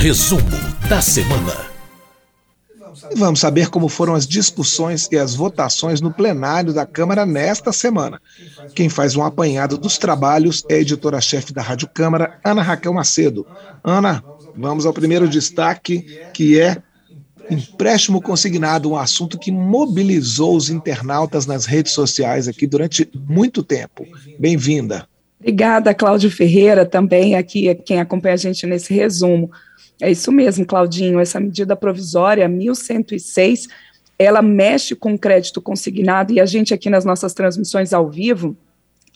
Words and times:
Resumo 0.00 0.40
da 0.88 1.02
semana. 1.02 1.54
Vamos 3.16 3.38
saber 3.38 3.68
como 3.68 3.86
foram 3.86 4.14
as 4.14 4.26
discussões 4.26 5.06
e 5.12 5.18
as 5.18 5.34
votações 5.34 6.00
no 6.00 6.10
plenário 6.10 6.72
da 6.72 6.86
Câmara 6.86 7.26
nesta 7.26 7.70
semana. 7.70 8.18
Quem 8.74 8.88
faz 8.88 9.14
um 9.14 9.22
apanhado 9.22 9.76
dos 9.76 9.98
trabalhos 9.98 10.64
é 10.70 10.76
a 10.76 10.80
editora-chefe 10.80 11.52
da 11.52 11.60
Rádio 11.60 11.86
Câmara, 11.92 12.40
Ana 12.42 12.62
Raquel 12.62 12.94
Macedo. 12.94 13.46
Ana, 13.84 14.24
vamos 14.56 14.86
ao 14.86 14.94
primeiro 14.94 15.28
destaque, 15.28 16.00
que 16.32 16.58
é 16.58 16.78
empréstimo 17.50 18.22
consignado, 18.22 18.92
um 18.92 18.96
assunto 18.96 19.38
que 19.38 19.52
mobilizou 19.52 20.56
os 20.56 20.70
internautas 20.70 21.44
nas 21.44 21.66
redes 21.66 21.92
sociais 21.92 22.48
aqui 22.48 22.66
durante 22.66 23.06
muito 23.28 23.62
tempo. 23.62 24.06
Bem-vinda. 24.38 25.06
Obrigada, 25.38 25.92
Cláudio 25.94 26.30
Ferreira, 26.30 26.86
também 26.86 27.34
aqui, 27.34 27.74
quem 27.74 28.00
acompanha 28.00 28.34
a 28.34 28.38
gente 28.38 28.66
nesse 28.66 28.94
resumo. 28.94 29.50
É 30.00 30.10
isso 30.10 30.32
mesmo, 30.32 30.64
Claudinho, 30.64 31.20
essa 31.20 31.38
medida 31.38 31.76
provisória 31.76 32.48
1106, 32.48 33.68
ela 34.18 34.40
mexe 34.40 34.94
com 34.94 35.18
crédito 35.18 35.60
consignado 35.60 36.32
e 36.32 36.40
a 36.40 36.46
gente 36.46 36.72
aqui 36.72 36.88
nas 36.88 37.04
nossas 37.04 37.34
transmissões 37.34 37.92
ao 37.92 38.08
vivo, 38.08 38.56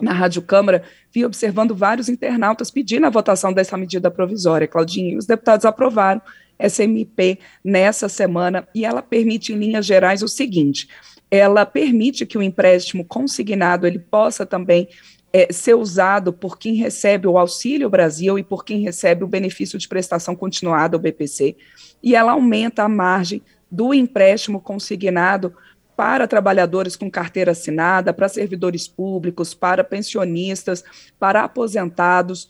na 0.00 0.12
Rádio 0.12 0.42
Câmara, 0.42 0.82
vi 1.12 1.24
observando 1.24 1.74
vários 1.74 2.08
internautas 2.08 2.70
pedindo 2.70 3.06
a 3.06 3.10
votação 3.10 3.52
dessa 3.52 3.76
medida 3.76 4.10
provisória, 4.10 4.66
Claudinho, 4.66 5.14
e 5.14 5.16
os 5.16 5.26
deputados 5.26 5.64
aprovaram 5.64 6.20
essa 6.58 6.84
MP 6.84 7.38
nessa 7.64 8.08
semana 8.08 8.66
e 8.74 8.84
ela 8.84 9.02
permite, 9.02 9.52
em 9.52 9.56
linhas 9.56 9.86
gerais, 9.86 10.22
o 10.22 10.28
seguinte: 10.28 10.88
ela 11.30 11.64
permite 11.64 12.26
que 12.26 12.38
o 12.38 12.42
empréstimo 12.42 13.04
consignado 13.04 13.86
ele 13.86 13.98
possa 13.98 14.44
também 14.44 14.88
é, 15.34 15.52
ser 15.52 15.74
usado 15.74 16.32
por 16.32 16.56
quem 16.56 16.76
recebe 16.76 17.26
o 17.26 17.36
Auxílio 17.36 17.90
Brasil 17.90 18.38
e 18.38 18.44
por 18.44 18.64
quem 18.64 18.82
recebe 18.82 19.24
o 19.24 19.26
benefício 19.26 19.76
de 19.76 19.88
prestação 19.88 20.36
continuada, 20.36 20.96
o 20.96 21.00
BPC, 21.00 21.56
e 22.00 22.14
ela 22.14 22.32
aumenta 22.32 22.84
a 22.84 22.88
margem 22.88 23.42
do 23.68 23.92
empréstimo 23.92 24.60
consignado 24.60 25.52
para 25.96 26.28
trabalhadores 26.28 26.94
com 26.94 27.10
carteira 27.10 27.50
assinada, 27.50 28.14
para 28.14 28.28
servidores 28.28 28.86
públicos, 28.86 29.54
para 29.54 29.82
pensionistas, 29.82 30.84
para 31.18 31.42
aposentados. 31.42 32.48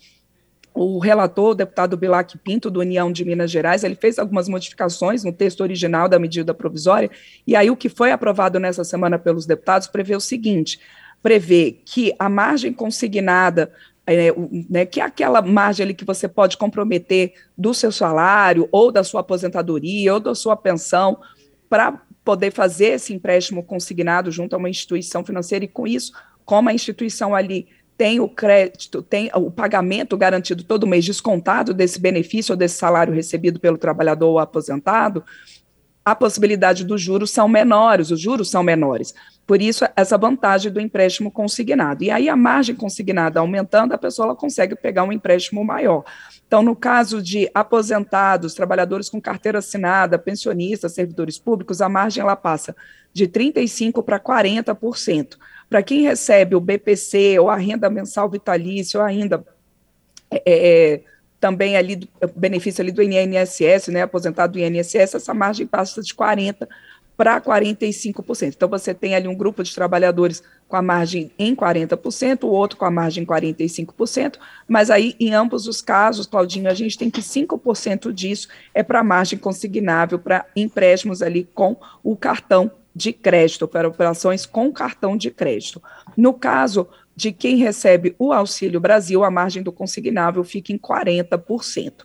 O 0.75 0.99
relator, 0.99 1.53
o 1.53 1.55
deputado 1.55 1.97
Bilac 1.97 2.37
Pinto, 2.37 2.71
do 2.71 2.81
União 2.81 3.11
de 3.11 3.25
Minas 3.25 3.51
Gerais, 3.51 3.83
ele 3.83 3.95
fez 3.95 4.19
algumas 4.19 4.47
modificações 4.47 5.25
no 5.25 5.33
texto 5.33 5.63
original 5.63 6.07
da 6.07 6.19
medida 6.19 6.53
provisória, 6.53 7.11
e 7.47 7.57
aí 7.57 7.71
o 7.71 7.77
que 7.77 7.89
foi 7.89 8.13
aprovado 8.13 8.61
nessa 8.61 8.85
semana 8.85 9.19
pelos 9.19 9.47
deputados 9.47 9.89
prevê 9.89 10.15
o 10.15 10.21
seguinte: 10.21 10.79
prevê 11.25 11.79
que 11.87 12.15
a 12.19 12.29
margem 12.29 12.71
consignada 12.71 13.73
é, 14.07 14.31
né, 14.69 14.85
que 14.85 15.01
é 15.01 15.05
aquela 15.05 15.41
margem 15.41 15.83
ali 15.83 15.95
que 15.95 16.05
você 16.05 16.29
pode 16.29 16.59
comprometer 16.59 17.33
do 17.57 17.73
seu 17.73 17.91
salário, 17.91 18.69
ou 18.71 18.93
da 18.93 19.03
sua 19.03 19.23
aposentadoria, 19.23 20.13
ou 20.13 20.21
da 20.21 20.35
sua 20.35 20.55
pensão, 20.55 21.19
para 21.67 22.03
poder 22.23 22.53
fazer 22.53 22.89
esse 22.89 23.15
empréstimo 23.15 23.63
consignado 23.63 24.31
junto 24.31 24.55
a 24.55 24.59
uma 24.59 24.69
instituição 24.69 25.25
financeira, 25.25 25.65
e 25.65 25.69
com 25.69 25.87
isso, 25.87 26.13
como 26.45 26.69
a 26.69 26.75
instituição 26.75 27.35
ali 27.35 27.69
tem 27.97 28.21
o 28.21 28.29
crédito, 28.29 29.01
tem 29.01 29.31
o 29.35 29.51
pagamento 29.51 30.19
garantido 30.19 30.63
todo 30.63 30.87
mês 30.87 31.07
descontado 31.07 31.73
desse 31.73 31.99
benefício 31.99 32.53
ou 32.53 32.57
desse 32.59 32.75
salário 32.75 33.15
recebido 33.15 33.59
pelo 33.59 33.79
trabalhador 33.79 34.29
ou 34.29 34.39
aposentado, 34.39 35.25
a 36.05 36.15
possibilidade 36.15 36.85
dos 36.85 37.01
juros 37.01 37.31
são 37.31 37.49
menores, 37.49 38.11
os 38.11 38.21
juros 38.21 38.51
são 38.51 38.63
menores. 38.63 39.15
Por 39.47 39.63
isso, 39.63 39.87
essa 39.97 40.19
vantagem 40.19 40.71
do 40.71 40.81
empréstimo 40.81 41.31
consignado. 41.31 42.05
E 42.05 42.11
aí, 42.11 42.29
a 42.29 42.37
margem 42.37 42.75
consignada 42.75 43.41
aumentando, 43.41 43.95
a 43.95 43.99
pessoa 43.99 44.37
consegue 44.37 44.77
pegar 44.77 45.05
um 45.05 45.13
empréstimo 45.13 45.65
maior. 45.65 46.05
Então, 46.47 46.63
no 46.63 46.77
caso 46.77 47.23
de 47.23 47.51
aposentados, 47.55 48.55
trabalhadores 48.55 49.09
com 49.09 49.21
carteira 49.21 49.59
assinada, 49.59 50.19
pensionistas, 50.19 50.93
servidores 50.93 51.39
públicos, 51.39 51.81
a 51.81 51.89
margem 51.89 52.23
ela 52.23 52.37
passa 52.37 52.77
de 53.13 53.27
35% 53.27 54.03
para 54.03 54.21
40%. 54.21 55.39
Para 55.71 55.83
quem 55.83 56.03
recebe 56.03 56.55
o 56.55 56.61
BPC 56.61 57.39
ou 57.39 57.49
a 57.49 57.57
renda 57.57 57.89
mensal 57.89 58.29
vitalícia 58.29 59.01
ou 59.01 59.07
ainda 59.07 59.45
é, 60.31 60.43
é 60.47 61.01
também 61.45 61.77
ali 61.77 61.97
do 61.97 62.09
benefício 62.35 62.81
ali 62.81 62.91
do 62.91 63.03
INSS, 63.03 63.89
né, 63.89 64.01
aposentado 64.01 64.55
do 64.55 64.59
INSS, 64.59 65.15
essa 65.15 65.35
margem 65.35 65.67
passa 65.67 66.01
de 66.01 66.15
40 66.15 66.67
para 67.19 67.39
45%. 67.39 68.55
Então 68.57 68.67
você 68.67 68.95
tem 68.95 69.15
ali 69.15 69.29
um 69.29 69.35
grupo 69.35 69.63
de 69.63 69.75
trabalhadores 69.75 70.43
com 70.67 70.75
a 70.75 70.81
margem 70.81 71.31
em 71.39 71.55
40%, 71.55 72.45
o 72.45 72.47
outro 72.47 72.79
com 72.79 72.87
a 72.87 72.91
margem 72.91 73.25
em 73.25 73.27
45%, 73.27 74.37
mas 74.67 74.89
aí 74.89 75.15
em 75.21 75.35
ambos 75.35 75.69
os 75.69 75.83
casos, 75.83 76.27
Claudinho, 76.27 76.71
a 76.71 76.73
gente 76.73 76.97
tem 76.97 77.11
que 77.11 77.21
5% 77.21 78.11
disso 78.11 78.49
é 78.73 78.83
para 78.83 79.05
margem 79.05 79.39
consignável 79.39 80.19
para 80.19 80.47
empréstimos 80.57 81.21
ali 81.21 81.47
com 81.53 81.77
o 82.03 82.17
cartão 82.17 82.71
de 82.97 83.13
crédito, 83.13 83.69
para 83.69 83.87
operações 83.87 84.47
com 84.47 84.73
cartão 84.73 85.15
de 85.15 85.31
crédito. 85.31 85.83
No 86.17 86.33
caso 86.33 86.89
de 87.17 87.33
quem 87.33 87.57
recebe 87.57 88.15
o 88.19 88.33
Auxílio 88.33 88.81
Brasil, 88.81 89.23
a 89.23 89.31
margem 89.31 89.63
do 89.63 89.73
consignável 89.73 90.43
fica 90.43 90.73
em 90.73 90.79
40%. 90.79 92.05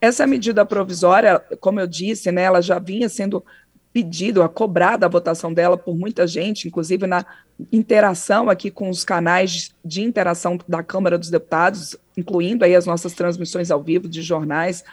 Essa 0.00 0.26
medida 0.26 0.64
provisória, 0.64 1.40
como 1.60 1.80
eu 1.80 1.86
disse, 1.86 2.30
né, 2.30 2.42
ela 2.42 2.62
já 2.62 2.78
vinha 2.78 3.08
sendo 3.08 3.44
pedido, 3.92 4.42
a 4.42 4.48
cobrada 4.48 5.06
a 5.06 5.08
votação 5.08 5.52
dela 5.52 5.76
por 5.76 5.96
muita 5.96 6.26
gente, 6.26 6.68
inclusive 6.68 7.06
na 7.06 7.24
interação 7.72 8.48
aqui 8.48 8.70
com 8.70 8.88
os 8.88 9.04
canais 9.04 9.74
de 9.84 10.02
interação 10.02 10.58
da 10.68 10.82
Câmara 10.82 11.18
dos 11.18 11.30
Deputados, 11.30 11.96
incluindo 12.16 12.64
aí 12.64 12.76
as 12.76 12.86
nossas 12.86 13.12
transmissões 13.12 13.70
ao 13.70 13.82
vivo 13.82 14.08
de 14.08 14.22
jornais 14.22 14.84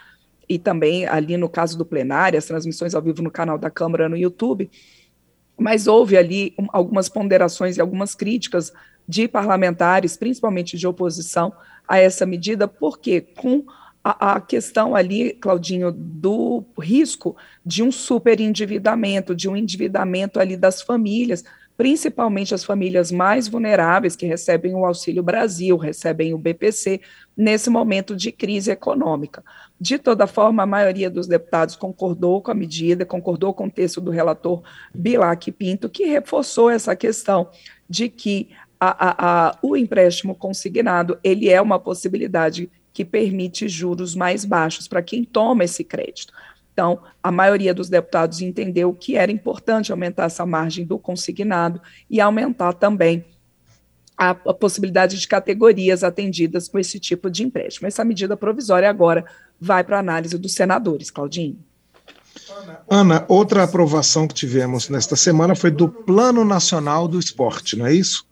e 0.48 0.58
também 0.58 1.06
ali 1.06 1.36
no 1.36 1.48
caso 1.48 1.78
do 1.78 1.84
plenário, 1.84 2.38
as 2.38 2.46
transmissões 2.46 2.94
ao 2.94 3.02
vivo 3.02 3.22
no 3.22 3.30
canal 3.30 3.58
da 3.58 3.70
Câmara 3.70 4.08
no 4.08 4.16
YouTube. 4.16 4.70
Mas 5.58 5.86
houve 5.86 6.16
ali 6.16 6.54
algumas 6.68 7.08
ponderações 7.08 7.76
e 7.76 7.80
algumas 7.80 8.14
críticas 8.14 8.72
de 9.08 9.28
parlamentares, 9.28 10.16
principalmente 10.16 10.76
de 10.76 10.86
oposição, 10.86 11.52
a 11.86 11.98
essa 11.98 12.26
medida, 12.26 12.66
porque 12.66 13.20
com 13.20 13.64
a, 14.02 14.40
questão 14.40 14.94
ali, 14.94 15.32
Claudinho, 15.32 15.90
do 15.90 16.64
risco 16.78 17.36
de 17.64 17.82
um 17.82 17.90
superendividamento, 17.90 19.34
de 19.34 19.48
um 19.48 19.56
endividamento 19.56 20.38
ali 20.38 20.56
das 20.56 20.80
famílias, 20.80 21.44
principalmente 21.76 22.54
as 22.54 22.64
famílias 22.64 23.10
mais 23.10 23.48
vulneráveis 23.48 24.14
que 24.14 24.24
recebem 24.24 24.74
o 24.74 24.86
Auxílio 24.86 25.22
Brasil, 25.22 25.76
recebem 25.76 26.32
o 26.32 26.38
BPC, 26.38 27.00
nesse 27.36 27.68
momento 27.68 28.14
de 28.14 28.30
crise 28.30 28.70
econômica. 28.70 29.44
De 29.78 29.98
toda 29.98 30.26
forma, 30.26 30.62
a 30.62 30.66
maioria 30.66 31.10
dos 31.10 31.26
deputados 31.26 31.76
concordou 31.76 32.40
com 32.40 32.50
a 32.50 32.54
medida, 32.54 33.04
concordou 33.04 33.52
com 33.52 33.66
o 33.66 33.70
texto 33.70 34.00
do 34.00 34.10
relator 34.10 34.62
Bilac 34.94 35.50
Pinto, 35.52 35.88
que 35.88 36.04
reforçou 36.04 36.70
essa 36.70 36.94
questão 36.96 37.50
de 37.90 38.08
que 38.08 38.50
a, 38.78 39.08
a, 39.08 39.48
a, 39.48 39.58
o 39.62 39.76
empréstimo 39.76 40.34
consignado 40.34 41.18
ele 41.22 41.48
é 41.48 41.60
uma 41.60 41.78
possibilidade 41.78 42.70
que 42.92 43.04
permite 43.04 43.68
juros 43.68 44.14
mais 44.14 44.44
baixos 44.44 44.88
para 44.88 45.02
quem 45.02 45.24
toma 45.24 45.64
esse 45.64 45.84
crédito. 45.84 46.32
Então, 46.72 47.00
a 47.22 47.32
maioria 47.32 47.72
dos 47.72 47.88
deputados 47.88 48.42
entendeu 48.42 48.92
que 48.92 49.16
era 49.16 49.32
importante 49.32 49.92
aumentar 49.92 50.24
essa 50.24 50.44
margem 50.44 50.84
do 50.84 50.98
consignado 50.98 51.80
e 52.08 52.20
aumentar 52.20 52.74
também 52.74 53.24
a, 54.16 54.30
a, 54.30 54.54
possibilidade 54.54 55.18
de 55.18 55.26
categorias 55.26 56.04
atendidas 56.04 56.68
com 56.68 56.78
esse 56.78 56.98
tipo 57.00 57.30
de 57.30 57.42
empréstimo. 57.42 57.86
Essa 57.86 58.04
medida 58.04 58.36
provisória 58.36 58.90
agora 58.90 59.24
vai 59.58 59.84
para 59.84 59.98
análise 59.98 60.36
dos 60.36 60.52
senadores, 60.52 61.10
Claudinho. 61.10 61.58
Ana, 62.88 63.24
outra 63.28 63.62
aprovação 63.62 64.28
que 64.28 64.34
tivemos 64.34 64.88
nesta 64.88 65.16
semana 65.16 65.54
foi 65.54 65.70
do 65.70 65.88
Plano 65.88 66.44
Nacional 66.44 67.08
do 67.08 67.18
Esporte, 67.18 67.76
não 67.76 67.86
é 67.86 67.94
isso? 67.94 68.25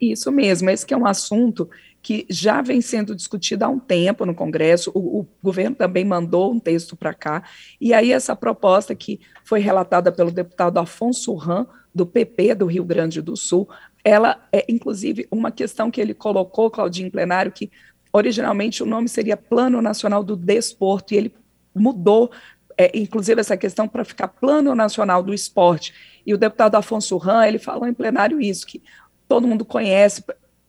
Isso 0.00 0.30
mesmo, 0.30 0.68
esse 0.70 0.84
que 0.84 0.92
é 0.92 0.96
um 0.96 1.06
assunto 1.06 1.68
que 2.02 2.24
já 2.30 2.62
vem 2.62 2.80
sendo 2.80 3.16
discutido 3.16 3.64
há 3.64 3.68
um 3.68 3.80
tempo 3.80 4.24
no 4.24 4.34
Congresso, 4.34 4.92
o, 4.94 5.20
o 5.20 5.28
governo 5.42 5.74
também 5.74 6.04
mandou 6.04 6.52
um 6.52 6.60
texto 6.60 6.94
para 6.94 7.12
cá, 7.12 7.42
e 7.80 7.92
aí 7.92 8.12
essa 8.12 8.36
proposta 8.36 8.94
que 8.94 9.20
foi 9.44 9.58
relatada 9.58 10.12
pelo 10.12 10.30
deputado 10.30 10.78
Afonso 10.78 11.34
Ram, 11.34 11.66
do 11.96 12.06
PP 12.06 12.54
do 12.54 12.66
Rio 12.66 12.84
Grande 12.84 13.22
do 13.22 13.34
Sul, 13.36 13.66
ela 14.04 14.46
é, 14.52 14.64
inclusive, 14.68 15.26
uma 15.30 15.50
questão 15.50 15.90
que 15.90 16.00
ele 16.00 16.12
colocou, 16.12 16.70
Claudinho, 16.70 17.08
em 17.08 17.10
plenário, 17.10 17.50
que 17.50 17.72
originalmente 18.12 18.82
o 18.82 18.86
nome 18.86 19.08
seria 19.08 19.36
Plano 19.36 19.80
Nacional 19.80 20.22
do 20.22 20.36
Desporto, 20.36 21.14
e 21.14 21.16
ele 21.16 21.34
mudou, 21.74 22.30
é, 22.76 22.96
inclusive, 22.96 23.40
essa 23.40 23.56
questão 23.56 23.88
para 23.88 24.04
ficar 24.04 24.28
Plano 24.28 24.74
Nacional 24.74 25.22
do 25.22 25.32
Esporte. 25.32 25.92
E 26.24 26.34
o 26.34 26.38
deputado 26.38 26.76
Afonso 26.76 27.16
Ram, 27.16 27.42
ele 27.44 27.58
falou 27.58 27.88
em 27.88 27.94
plenário 27.94 28.40
isso, 28.40 28.66
que 28.66 28.82
todo 29.28 29.46
mundo 29.46 29.64
conhece 29.64 30.24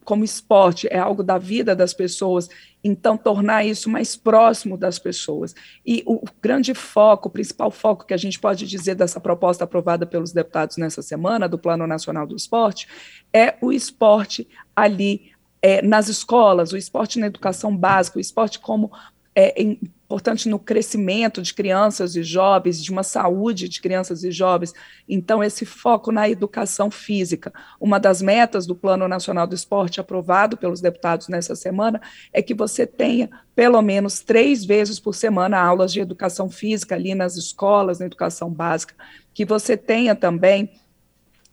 como 0.08 0.24
esporte, 0.24 0.88
é 0.90 0.98
algo 0.98 1.22
da 1.22 1.38
vida 1.38 1.76
das 1.76 1.94
pessoas, 1.94 2.48
então 2.82 3.18
tornar 3.18 3.66
isso 3.66 3.90
mais 3.90 4.16
próximo 4.16 4.78
das 4.78 4.98
pessoas. 4.98 5.54
E 5.86 6.02
o 6.06 6.24
grande 6.42 6.74
foco, 6.74 7.28
o 7.28 7.32
principal 7.32 7.70
foco 7.70 8.06
que 8.06 8.14
a 8.14 8.18
gente 8.18 8.40
pode 8.40 8.66
dizer 8.66 8.96
dessa 8.96 9.20
proposta 9.20 9.66
aprovada 9.66 10.06
pelos 10.06 10.32
deputados 10.32 10.78
nessa 10.78 11.02
semana, 11.02 11.50
do 11.50 11.60
Plano 11.60 11.86
Nacional 11.86 12.26
do 12.26 12.38
Esporte, 12.38 12.88
é 13.34 13.56
o 13.62 13.70
esporte 13.70 14.48
ali 14.74 15.32
é, 15.62 15.82
nas 15.82 16.08
escolas, 16.08 16.72
o 16.72 16.78
esporte 16.78 17.20
na 17.20 17.28
educação 17.28 17.76
básica, 17.76 18.18
o 18.18 18.22
esporte 18.22 18.60
como 18.60 18.90
é, 19.36 19.62
em 19.62 19.78
importante 20.08 20.48
no 20.48 20.58
crescimento 20.58 21.42
de 21.42 21.54
crianças 21.54 22.16
e 22.16 22.24
jovens, 22.24 22.82
de 22.82 22.90
uma 22.90 23.04
saúde 23.04 23.68
de 23.68 23.82
crianças 23.82 24.24
e 24.24 24.32
jovens. 24.32 24.74
Então, 25.08 25.44
esse 25.44 25.66
foco 25.66 26.14
na 26.14 26.30
educação 26.30 26.90
física. 26.90 27.52
Uma 27.78 28.00
das 28.00 28.22
metas 28.22 28.66
do 28.66 28.74
Plano 28.74 29.06
Nacional 29.06 29.46
do 29.46 29.54
Esporte, 29.54 30.00
aprovado 30.00 30.56
pelos 30.56 30.80
deputados 30.80 31.28
nessa 31.28 31.58
semana, 31.58 32.02
é 32.32 32.42
que 32.42 32.54
você 32.54 32.88
tenha 32.88 33.30
pelo 33.54 33.82
menos 33.82 34.22
três 34.22 34.64
vezes 34.64 34.98
por 34.98 35.14
semana 35.14 35.60
aulas 35.60 35.92
de 35.92 36.00
educação 36.00 36.50
física 36.50 36.96
ali 36.96 37.14
nas 37.14 37.36
escolas, 37.36 38.00
na 38.00 38.06
educação 38.06 38.50
básica, 38.50 38.96
que 39.34 39.44
você 39.44 39.76
tenha 39.76 40.16
também 40.16 40.72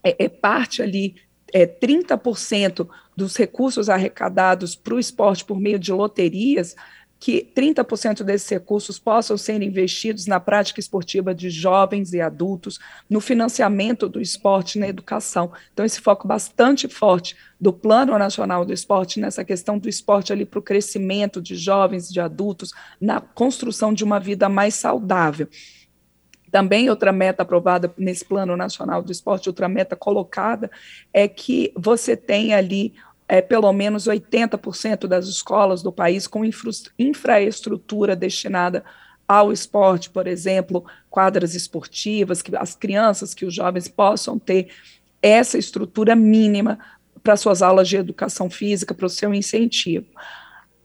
é, 0.04 0.26
é 0.26 0.28
parte 0.28 0.80
ali 0.80 1.16
é, 1.52 1.66
30% 1.66 2.88
dos 3.16 3.36
recursos 3.36 3.88
arrecadados 3.88 4.76
para 4.76 4.94
o 4.94 4.98
esporte 4.98 5.44
por 5.44 5.58
meio 5.58 5.78
de 5.78 5.92
loterias 5.92 6.76
que 7.24 7.50
30% 7.56 8.22
desses 8.22 8.46
recursos 8.50 8.98
possam 8.98 9.38
ser 9.38 9.62
investidos 9.62 10.26
na 10.26 10.38
prática 10.38 10.78
esportiva 10.78 11.34
de 11.34 11.48
jovens 11.48 12.12
e 12.12 12.20
adultos, 12.20 12.78
no 13.08 13.18
financiamento 13.18 14.10
do 14.10 14.20
esporte, 14.20 14.78
na 14.78 14.86
educação. 14.86 15.50
Então, 15.72 15.86
esse 15.86 16.02
foco 16.02 16.28
bastante 16.28 16.86
forte 16.86 17.34
do 17.58 17.72
Plano 17.72 18.18
Nacional 18.18 18.62
do 18.62 18.74
Esporte 18.74 19.18
nessa 19.18 19.42
questão 19.42 19.78
do 19.78 19.88
esporte 19.88 20.34
ali 20.34 20.44
para 20.44 20.58
o 20.58 20.62
crescimento 20.62 21.40
de 21.40 21.56
jovens, 21.56 22.12
de 22.12 22.20
adultos, 22.20 22.74
na 23.00 23.22
construção 23.22 23.94
de 23.94 24.04
uma 24.04 24.20
vida 24.20 24.46
mais 24.50 24.74
saudável. 24.74 25.48
Também 26.50 26.90
outra 26.90 27.10
meta 27.10 27.42
aprovada 27.42 27.90
nesse 27.96 28.26
Plano 28.26 28.54
Nacional 28.54 29.02
do 29.02 29.10
Esporte, 29.10 29.48
outra 29.48 29.66
meta 29.66 29.96
colocada, 29.96 30.70
é 31.10 31.26
que 31.26 31.72
você 31.74 32.18
tenha 32.18 32.58
ali 32.58 32.92
é, 33.28 33.40
pelo 33.40 33.72
menos 33.72 34.06
80% 34.06 35.06
das 35.06 35.26
escolas 35.26 35.82
do 35.82 35.92
país 35.92 36.26
com 36.26 36.44
infra 36.44 36.70
infraestrutura 36.98 38.14
destinada 38.14 38.84
ao 39.26 39.52
esporte, 39.52 40.10
por 40.10 40.26
exemplo, 40.26 40.84
quadras 41.08 41.54
esportivas, 41.54 42.42
que 42.42 42.54
as 42.56 42.74
crianças, 42.74 43.34
que 43.34 43.46
os 43.46 43.54
jovens 43.54 43.88
possam 43.88 44.38
ter 44.38 44.68
essa 45.22 45.56
estrutura 45.56 46.14
mínima 46.14 46.78
para 47.22 47.36
suas 47.36 47.62
aulas 47.62 47.88
de 47.88 47.96
educação 47.96 48.50
física, 48.50 48.92
para 48.92 49.06
o 49.06 49.10
seu 49.10 49.32
incentivo. 49.32 50.06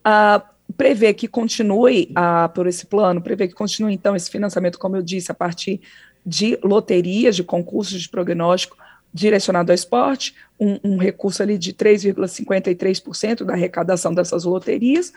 Ah, 0.04 0.42
prevê 0.78 1.14
que 1.14 1.28
continue, 1.28 2.10
ah, 2.16 2.50
por 2.56 2.66
esse 2.66 2.86
plano, 2.86 3.22
prevê 3.22 3.50
que 3.50 3.54
continue, 3.54 3.94
então, 3.94 4.16
esse 4.16 4.32
financiamento, 4.32 4.80
como 4.80 4.96
eu 4.96 5.02
disse, 5.02 5.30
a 5.32 5.36
partir 5.36 5.82
de 6.26 6.58
loterias, 6.64 7.36
de 7.36 7.44
concursos 7.44 8.02
de 8.02 8.08
prognóstico, 8.08 8.78
direcionado 9.14 9.72
ao 9.72 9.76
esporte, 9.76 10.36
um, 10.60 10.80
um 10.84 10.98
recurso 10.98 11.42
ali 11.42 11.58
de 11.58 11.74
3,53% 11.74 13.44
da 13.44 13.54
arrecadação 13.54 14.14
dessas 14.14 14.44
loterias, 14.44 15.12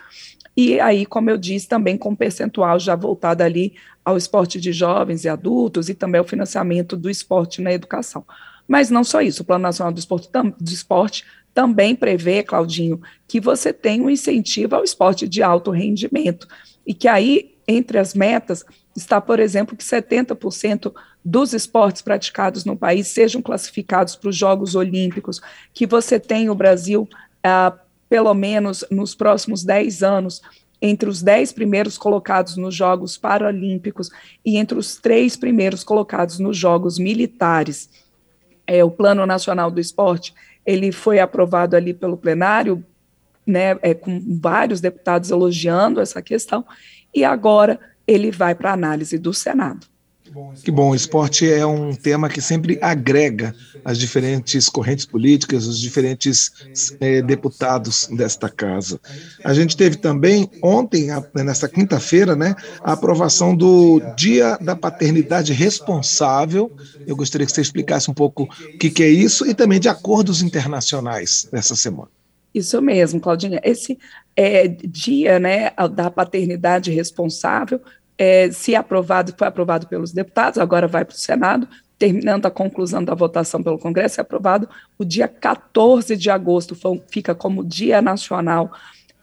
e 0.57 0.79
aí, 0.81 1.07
como 1.07 1.31
eu 1.31 1.39
disse, 1.39 1.69
também 1.69 1.97
com 1.97 2.15
percentual 2.15 2.79
já 2.79 2.95
voltado 2.95 3.43
ali 3.43 3.75
ao 4.05 4.17
esporte 4.17 4.61
de 4.61 4.73
jovens 4.73 5.25
e 5.25 5.29
adultos 5.29 5.89
e 5.89 5.95
também 5.95 6.19
ao 6.19 6.27
financiamento 6.27 6.97
do 6.97 7.09
esporte 7.09 7.63
na 7.63 7.73
educação. 7.73 8.25
Mas 8.69 8.91
não 8.91 9.03
só 9.03 9.23
isso, 9.23 9.43
o 9.43 9.45
Plano 9.47 9.63
Nacional 9.63 9.93
do 9.93 9.99
Esporte, 9.99 10.29
tam, 10.29 10.51
do 10.51 10.71
esporte 10.71 11.25
também 11.55 11.95
prevê, 11.95 12.43
Claudinho, 12.43 13.01
que 13.27 13.41
você 13.41 13.73
tem 13.73 14.01
um 14.01 14.11
incentivo 14.11 14.75
ao 14.75 14.85
esporte 14.85 15.29
de 15.29 15.43
alto 15.43 15.71
rendimento, 15.71 16.47
e 16.87 16.95
que 16.95 17.09
aí, 17.09 17.55
entre 17.67 17.99
as 17.99 18.15
metas, 18.15 18.65
está, 18.97 19.21
por 19.21 19.41
exemplo, 19.41 19.77
que 19.77 19.85
70% 19.85 20.93
dos 21.25 21.53
esportes 21.53 22.03
praticados 22.03 22.65
no 22.65 22.77
país 22.77 23.09
sejam 23.09 23.41
classificados 23.41 24.17
para 24.17 24.31
os 24.31 24.37
Jogos 24.37 24.75
Olímpicos, 24.75 25.41
que 25.73 25.87
você 25.87 26.19
tem 26.19 26.51
o 26.51 26.55
Brasil, 26.55 27.09
ah, 27.43 27.75
pelo 28.09 28.35
menos 28.35 28.85
nos 28.91 29.15
próximos 29.15 29.65
10 29.65 30.03
anos, 30.03 30.43
entre 30.81 31.09
os 31.09 31.23
10 31.23 31.53
primeiros 31.53 31.97
colocados 31.97 32.57
nos 32.57 32.75
Jogos 32.75 33.17
Paralímpicos 33.17 34.11
e 34.45 34.57
entre 34.57 34.77
os 34.77 34.97
três 34.97 35.37
primeiros 35.37 35.85
colocados 35.85 36.41
nos 36.41 36.57
Jogos 36.57 36.99
Militares. 36.99 37.89
É, 38.67 38.83
o 38.83 38.91
Plano 38.91 39.25
Nacional 39.25 39.71
do 39.71 39.81
Esporte, 39.81 40.35
ele 40.67 40.91
foi 40.91 41.21
aprovado 41.21 41.77
ali 41.77 41.95
pelo 41.95 42.17
plenário, 42.17 42.85
né, 43.47 43.79
é, 43.81 43.95
com 43.95 44.21
vários 44.41 44.81
deputados 44.81 45.31
elogiando 45.31 46.01
essa 46.01 46.21
questão, 46.21 46.65
e 47.15 47.25
agora 47.25 47.79
ele 48.07 48.31
vai 48.31 48.55
para 48.55 48.73
análise 48.73 49.19
do 49.19 49.33
Senado. 49.33 49.93
Que 50.65 50.71
bom, 50.71 50.91
o 50.91 50.95
esporte 50.95 51.51
é 51.51 51.67
um 51.67 51.95
tema 51.95 52.29
que 52.29 52.41
sempre 52.41 52.79
agrega 52.81 53.55
as 53.85 53.99
diferentes 53.99 54.69
correntes 54.69 55.05
políticas, 55.05 55.67
os 55.67 55.79
diferentes 55.79 56.51
é, 57.01 57.21
deputados 57.21 58.09
desta 58.11 58.49
casa. 58.49 58.99
A 59.45 59.53
gente 59.53 59.77
teve 59.77 59.97
também 59.97 60.51
ontem, 60.63 61.09
nesta 61.35 61.69
quinta-feira, 61.69 62.35
né, 62.35 62.55
a 62.83 62.93
aprovação 62.93 63.55
do 63.55 64.01
Dia 64.17 64.57
da 64.59 64.75
Paternidade 64.75 65.53
Responsável. 65.53 66.75
Eu 67.07 67.15
gostaria 67.15 67.47
que 67.47 67.53
você 67.53 67.61
explicasse 67.61 68.11
um 68.11 68.15
pouco 68.15 68.45
o 68.45 68.79
que, 68.79 68.89
que 68.89 69.03
é 69.03 69.09
isso 69.09 69.47
e 69.47 69.53
também 69.53 69.79
de 69.79 69.89
acordos 69.89 70.41
internacionais 70.41 71.47
dessa 71.53 71.77
semana. 71.77 72.09
Isso 72.55 72.81
mesmo, 72.83 73.21
Claudinha. 73.21 73.61
Esse 73.65 73.99
é, 74.37 74.69
dia 74.69 75.39
né, 75.39 75.71
da 75.95 76.11
paternidade 76.11 76.91
responsável 76.91 77.81
é, 78.19 78.51
se 78.51 78.75
aprovado, 78.75 79.35
foi 79.37 79.49
aprovado 79.49 79.87
pelos 79.87 80.13
deputados, 80.13 80.59
agora 80.59 80.87
vai 80.87 81.05
para 81.05 81.15
o 81.15 81.19
Senado, 81.19 81.67
terminando 81.99 82.47
a 82.47 82.51
conclusão 82.51 83.03
da 83.03 83.15
votação 83.15 83.63
pelo 83.63 83.79
Congresso, 83.79 84.21
é 84.21 84.23
aprovado 84.23 84.69
o 84.99 85.05
dia 85.05 85.29
14 85.29 86.17
de 86.17 86.31
agosto, 86.31 86.77
fica 87.09 87.35
como 87.35 87.65
Dia 87.65 88.03
Nacional 88.03 88.73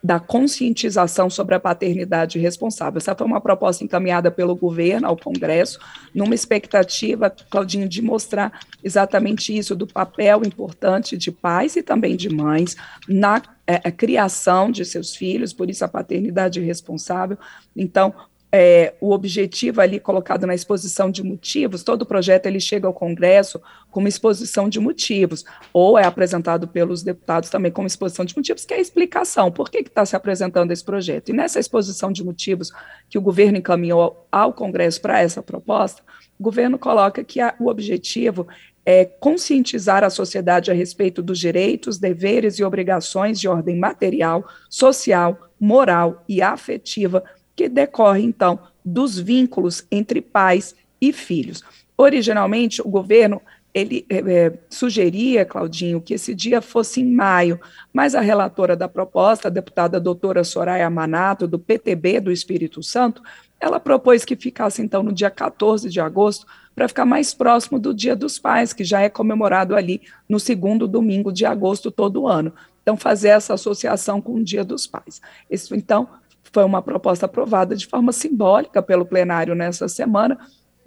da 0.02 0.20
conscientização 0.20 1.30
sobre 1.30 1.56
a 1.56 1.60
paternidade 1.60 2.40
responsável. 2.40 2.98
Essa 2.98 3.16
foi 3.16 3.28
uma 3.28 3.42
proposta 3.42 3.84
encaminhada 3.84 4.32
pelo 4.32 4.56
governo 4.56 5.08
ao 5.08 5.18
Congresso, 5.18 5.80
numa 6.14 6.34
expectativa, 6.34 7.30
Claudinho, 7.50 7.88
de 7.88 8.02
mostrar 8.02 8.60
exatamente 8.84 9.56
isso, 9.56 9.76
do 9.76 9.86
papel 9.86 10.42
importante 10.46 11.18
de 11.18 11.32
pais 11.32 11.76
e 11.76 11.84
também 11.84 12.16
de 12.16 12.30
mães 12.30 12.76
na 13.08 13.42
é, 13.68 13.92
criação 13.92 14.72
de 14.72 14.86
seus 14.86 15.16
filhos, 15.16 15.54
por 15.54 15.70
isso 15.70 15.84
a 15.84 15.88
paternidade 15.88 16.60
responsável. 16.60 17.38
Então, 17.76 18.14
é, 18.52 18.96
o 19.00 19.12
objetivo 19.12 19.80
ali 19.80 20.00
colocado 20.00 20.48
na 20.48 20.56
exposição 20.56 21.12
de 21.12 21.24
motivos, 21.24 21.84
todo 21.84 22.06
projeto 22.06 22.48
ele 22.48 22.60
chega 22.60 22.88
ao 22.88 22.94
Congresso 22.94 23.62
com 23.92 24.00
uma 24.00 24.10
exposição 24.10 24.68
de 24.68 24.80
motivos, 24.80 25.46
ou 25.72 25.98
é 25.98 26.06
apresentado 26.06 26.68
pelos 26.68 27.04
deputados 27.04 27.50
também 27.50 27.72
como 27.72 27.88
exposição 27.88 28.26
de 28.26 28.36
motivos, 28.36 28.66
que 28.66 28.74
é 28.74 28.78
a 28.78 28.82
explicação, 28.82 29.52
por 29.52 29.70
que 29.70 29.80
está 29.80 30.06
se 30.06 30.16
apresentando 30.16 30.72
esse 30.72 30.84
projeto. 30.84 31.30
E 31.30 31.34
nessa 31.34 31.60
exposição 31.60 32.12
de 32.12 32.24
motivos 32.24 32.72
que 33.08 33.18
o 33.18 33.22
governo 33.22 33.58
encaminhou 33.58 34.26
ao 34.32 34.54
Congresso 34.54 35.02
para 35.02 35.22
essa 35.22 35.44
proposta, 35.44 36.02
o 36.40 36.44
governo 36.44 36.80
coloca 36.80 37.24
que 37.24 37.40
a, 37.40 37.54
o 37.60 37.68
objetivo 37.68 38.48
é 38.86 39.06
conscientizar 39.06 40.04
a 40.04 40.10
sociedade 40.10 40.72
a 40.72 40.74
respeito 40.74 41.22
dos 41.22 41.38
direitos, 41.38 42.00
deveres 42.00 42.58
e 42.58 42.64
obrigações 42.64 43.40
de 43.40 43.48
ordem 43.48 43.78
material, 43.78 44.44
social, 44.68 45.38
moral 45.60 46.24
e 46.28 46.42
afetiva 46.42 47.24
que 47.60 47.68
decorre, 47.68 48.24
então, 48.24 48.58
dos 48.86 49.20
vínculos 49.20 49.86
entre 49.92 50.22
pais 50.22 50.74
e 51.02 51.12
filhos. 51.12 51.62
Originalmente, 51.98 52.82
o 52.82 52.88
governo 52.88 53.42
ele 53.74 54.06
é, 54.10 54.54
sugeria, 54.70 55.44
Claudinho, 55.44 56.00
que 56.00 56.14
esse 56.14 56.34
dia 56.34 56.62
fosse 56.62 57.02
em 57.02 57.14
maio, 57.14 57.60
mas 57.92 58.16
a 58.16 58.22
relatora 58.22 58.78
da 58.78 58.88
proposta, 58.88 59.50
a 59.50 59.52
deputada 59.52 60.00
doutora 60.00 60.46
Soraya 60.46 60.90
Manato, 60.90 61.48
do 61.48 61.60
PTB 61.60 62.22
do 62.22 62.32
Espírito 62.32 62.82
Santo, 62.82 63.22
ela 63.60 63.78
propôs 63.78 64.24
que 64.24 64.38
ficasse, 64.38 64.82
então, 64.82 65.04
no 65.04 65.12
dia 65.12 65.30
14 65.30 65.90
de 65.90 66.00
agosto, 66.00 66.48
para 66.74 66.88
ficar 66.88 67.06
mais 67.06 67.34
próximo 67.34 67.78
do 67.78 67.94
Dia 67.94 68.16
dos 68.16 68.40
Pais, 68.40 68.72
que 68.72 68.86
já 68.86 69.02
é 69.02 69.10
comemorado 69.10 69.76
ali 69.76 70.02
no 70.30 70.40
segundo 70.40 70.88
domingo 70.88 71.30
de 71.30 71.46
agosto 71.46 71.92
todo 71.92 72.26
ano. 72.26 72.54
Então, 72.82 72.96
fazer 72.96 73.30
essa 73.30 73.54
associação 73.54 74.22
com 74.22 74.36
o 74.36 74.44
Dia 74.44 74.64
dos 74.64 74.88
Pais. 74.88 75.22
Isso, 75.52 75.76
então, 75.76 76.08
foi 76.52 76.64
uma 76.64 76.82
proposta 76.82 77.26
aprovada 77.26 77.76
de 77.76 77.88
forma 77.88 78.12
simbólica 78.12 78.82
pelo 78.82 79.06
plenário 79.06 79.56
nessa 79.56 79.88
semana, 79.88 80.38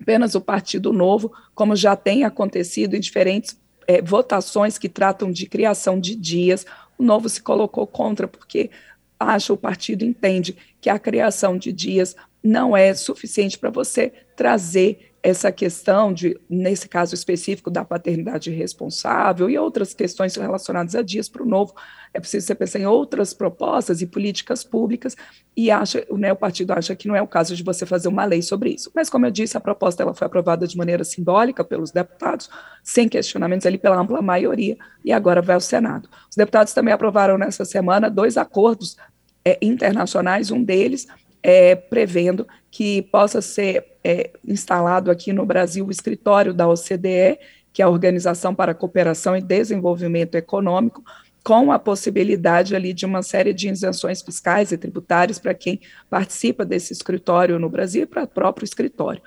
apenas 0.01 0.35
o 0.35 0.41
Partido 0.41 0.93
Novo, 0.93 1.33
como 1.55 1.77
já 1.77 1.95
tem 1.97 2.25
acontecido 2.25 2.95
em 2.95 3.01
diferentes 3.01 3.61
é, 3.87 4.01
votações 4.01 4.79
que 4.79 4.89
tratam 4.89 5.31
de 5.31 5.47
criação 5.47 5.99
de 5.99 6.15
dias, 6.15 6.67
o 6.99 7.03
Novo 7.03 7.29
se 7.29 7.43
colocou 7.43 7.87
contra, 7.87 8.29
porque 8.29 8.71
acha, 9.19 9.53
o 9.53 9.57
partido 9.57 10.05
entende 10.05 10.57
que 10.81 10.91
a 10.91 10.99
criação 10.99 11.57
de 11.57 11.73
dias 11.73 12.17
não 12.43 12.77
é 12.77 12.93
suficiente 12.95 13.59
para 13.59 13.71
você 13.71 14.13
trazer 14.37 15.12
essa 15.23 15.53
questão 15.53 16.13
de, 16.13 16.37
nesse 16.51 16.89
caso 16.89 17.15
específico, 17.15 17.71
da 17.71 17.85
paternidade 17.85 18.51
responsável 18.51 19.49
e 19.49 19.57
outras 19.57 19.95
questões 19.95 20.35
relacionadas 20.35 20.97
a 20.97 21.03
dias 21.03 21.29
para 21.29 21.45
o 21.45 21.47
novo, 21.47 21.75
é 22.13 22.19
preciso 22.19 22.45
você 22.45 22.55
pensar 22.57 22.81
em 22.81 22.87
outras 22.87 23.33
propostas 23.33 24.03
e 24.03 24.07
políticas 24.07 24.65
públicas 24.65 25.17
e 25.57 25.71
acha, 25.71 26.05
né, 26.11 26.33
o 26.33 26.37
partido 26.37 26.73
acha 26.73 26.97
que 26.97 27.07
não 27.07 27.15
é 27.15 27.23
o 27.23 27.29
caso 27.29 27.55
de 27.55 27.63
você 27.63 27.87
fazer 27.87 28.09
uma 28.09 28.25
lei 28.25 28.43
sobre 28.43 28.71
isso. 28.71 28.91
Mas, 28.95 29.09
como 29.09 29.25
eu 29.25 29.31
disse, 29.31 29.57
a 29.57 29.61
proposta 29.61 30.03
ela 30.03 30.13
foi 30.13 30.27
aprovada 30.27 30.67
de 30.67 30.77
maneira 30.77 31.05
simbólica 31.05 31.63
pelos 31.63 31.93
deputados, 31.93 32.51
sem 32.83 33.09
questionamentos 33.09 33.65
ali 33.65 33.79
pela 33.79 33.97
ampla 33.97 34.21
maioria, 34.21 34.77
e 35.05 35.13
agora 35.13 35.41
vai 35.41 35.55
ao 35.55 35.61
Senado. 35.61 36.09
Os 36.29 36.37
deputados 36.37 36.75
também 36.75 36.93
aprovaram 36.93 37.39
nessa 37.39 37.65
semana 37.65 38.11
dois 38.11 38.37
acordos 38.37 38.97
é, 39.45 39.59
internacionais, 39.63 40.51
um 40.51 40.63
deles 40.63 41.07
é, 41.43 41.75
prevendo 41.75 42.47
que 42.71 43.03
possa 43.03 43.43
ser 43.43 43.85
é, 44.05 44.31
instalado 44.47 45.11
aqui 45.11 45.33
no 45.33 45.45
Brasil 45.45 45.87
o 45.87 45.91
escritório 45.91 46.55
da 46.55 46.69
OCDE, 46.69 47.39
que 47.73 47.83
é 47.83 47.85
a 47.85 47.89
Organização 47.89 48.55
para 48.55 48.73
a 48.73 48.75
Cooperação 48.75 49.37
e 49.37 49.41
Desenvolvimento 49.41 50.35
Econômico, 50.35 51.03
com 51.43 51.73
a 51.73 51.79
possibilidade 51.79 52.77
ali 52.77 52.93
de 52.93 53.05
uma 53.05 53.23
série 53.23 53.53
de 53.53 53.69
isenções 53.69 54.23
fiscais 54.23 54.71
e 54.71 54.79
tributárias 54.79 55.39
para 55.39 55.55
quem 55.55 55.81
participa 56.09 56.65
desse 56.65 56.93
escritório 56.93 57.59
no 57.59 57.69
Brasil 57.69 58.05
e 58.05 58.07
para 58.07 58.25
o 58.25 58.29
próprio 58.29 58.65
escritório. 58.65 59.21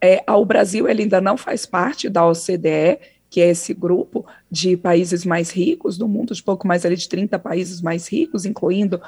É, 0.00 0.24
o 0.32 0.44
Brasil 0.44 0.88
ele 0.88 1.02
ainda 1.02 1.20
não 1.20 1.36
faz 1.36 1.66
parte 1.66 2.08
da 2.08 2.26
OCDE, 2.26 2.98
que 3.28 3.40
é 3.40 3.50
esse 3.50 3.72
grupo 3.72 4.26
de 4.50 4.76
países 4.76 5.24
mais 5.24 5.50
ricos 5.50 5.96
do 5.96 6.08
mundo, 6.08 6.34
de 6.34 6.42
pouco 6.42 6.66
mais 6.66 6.84
ali 6.84 6.96
de 6.96 7.08
30 7.08 7.38
países 7.38 7.80
mais 7.80 8.08
ricos, 8.08 8.44
incluindo 8.44 9.00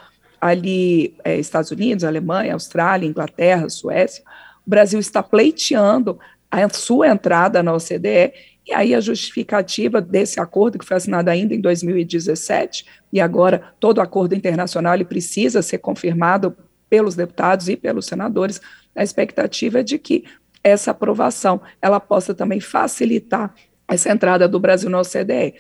ali 0.45 1.17
é, 1.25 1.39
Estados 1.39 1.71
Unidos, 1.71 2.05
Alemanha, 2.05 2.53
Austrália, 2.53 3.09
Inglaterra, 3.09 3.67
Suécia. 3.71 4.23
O 4.67 4.69
Brasil 4.69 5.01
está 5.01 5.23
pleiteando 5.23 6.19
a 6.51 6.69
sua 6.69 7.09
entrada 7.09 7.63
na 7.63 7.73
OCDE 7.73 8.35
e 8.67 8.75
aí 8.75 8.95
a 8.95 9.01
justificativa 9.01 10.03
desse 10.03 10.39
acordo, 10.39 10.79
que 10.79 10.85
foi 10.85 10.99
assinado 10.99 11.31
ainda 11.31 11.55
em 11.55 11.61
2017, 11.63 12.85
e 13.11 13.23
agora 13.23 13.73
todo 13.81 14.03
acordo 14.03 14.35
internacional 14.35 14.95
ele 14.95 15.07
precisa 15.07 15.63
ser 15.63 15.79
confirmado 15.79 16.55
pelos 16.91 17.15
deputados 17.15 17.71
e 17.71 17.77
pelos 17.77 18.05
senadores, 18.05 18.61
a 18.95 19.03
expectativa 19.03 19.81
é 19.81 19.83
de 19.83 19.99
que 19.99 20.25
essa 20.63 20.91
aprovação 20.91 21.61
ela 21.81 21.99
possa 21.99 22.35
também 22.35 22.61
facilitar 22.61 23.55
essa 23.89 24.13
entrada 24.13 24.47
do 24.47 24.61
Brasil 24.61 24.91
na 24.91 25.01
OCDE. 25.01 25.55